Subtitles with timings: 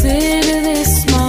[0.00, 1.27] Consider this small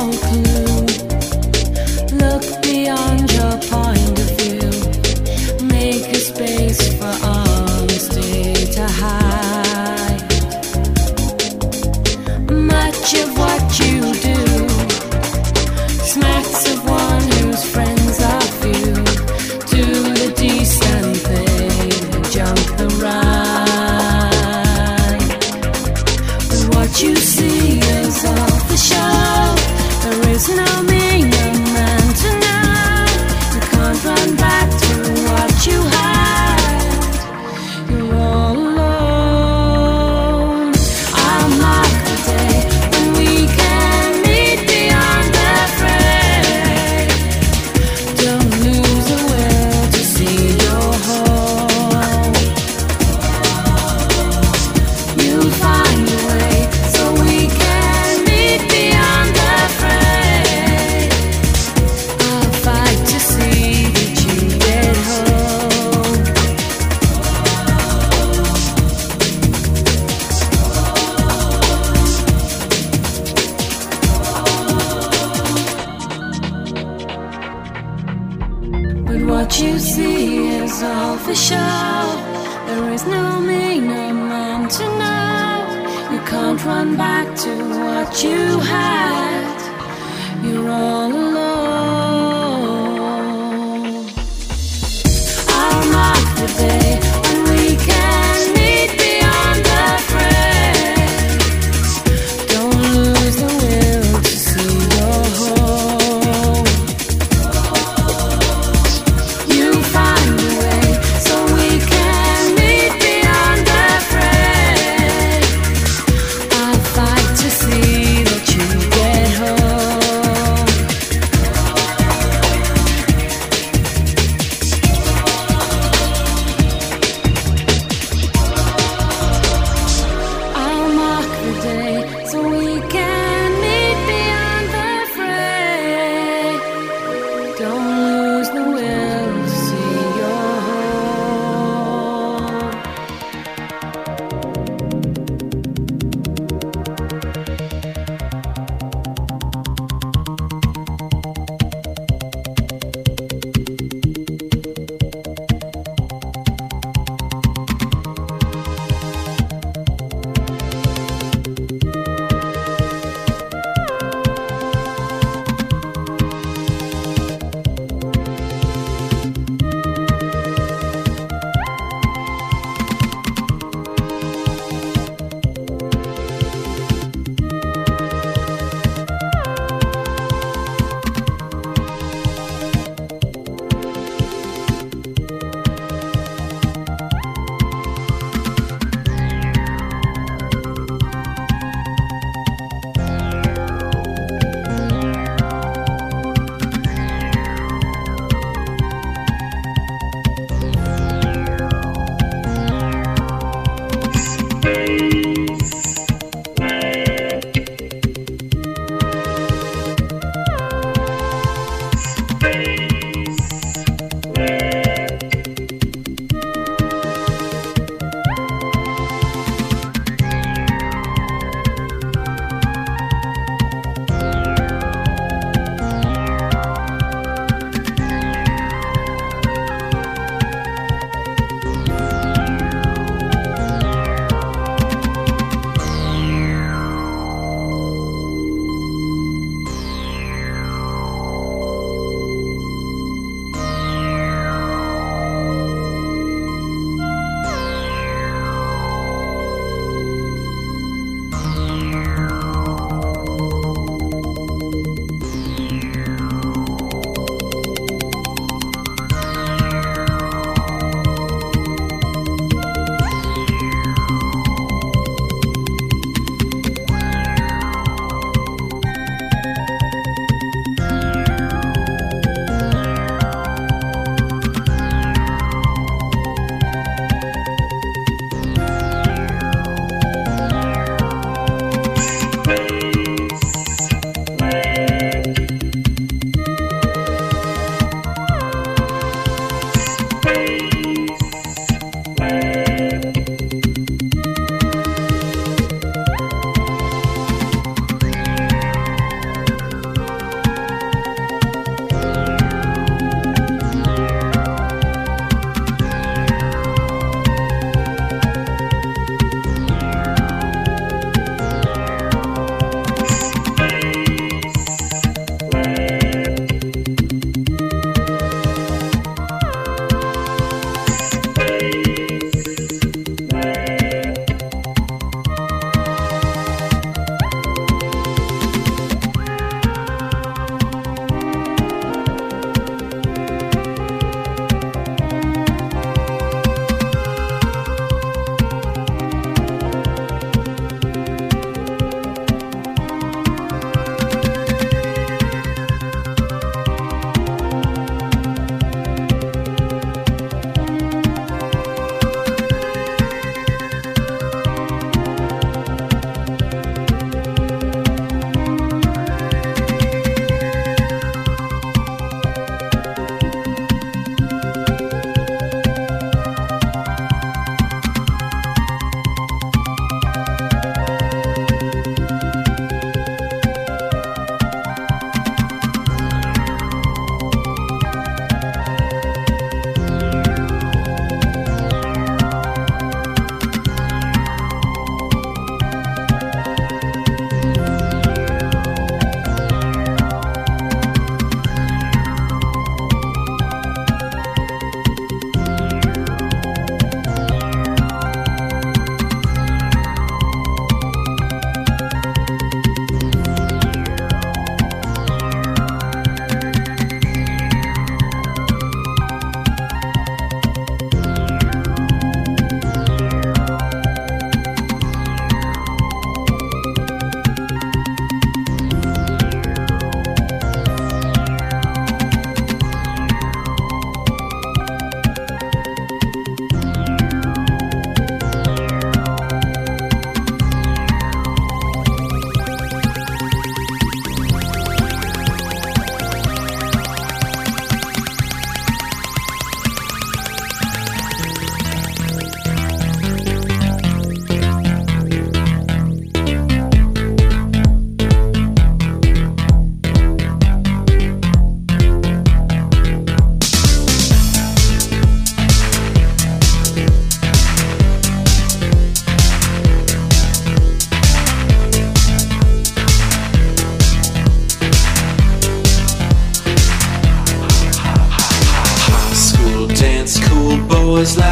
[471.00, 471.29] always like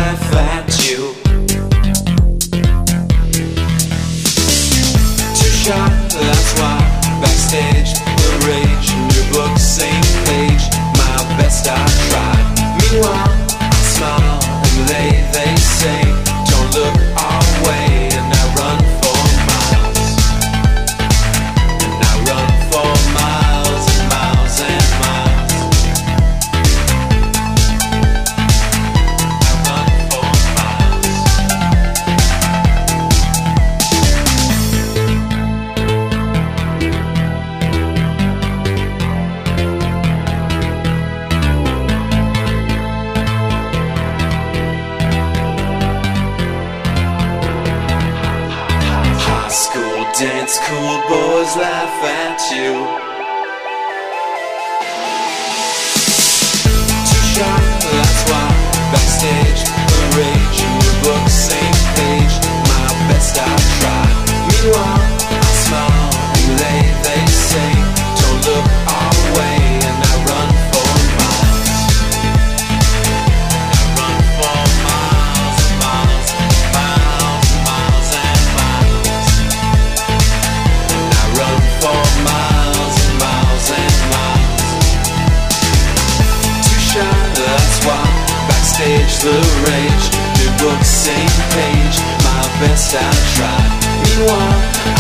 [89.24, 89.32] the
[89.66, 90.06] rage.
[90.38, 91.98] new book, same page.
[92.24, 93.62] My best I try.
[94.04, 94.97] Meanwhile.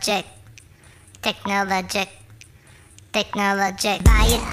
[0.00, 0.26] Technologic,
[1.22, 2.08] technologic,
[3.12, 4.04] technologic.
[4.04, 4.49] Buy it,